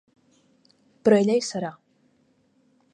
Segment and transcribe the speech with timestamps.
[1.03, 1.73] Però ella hi serà.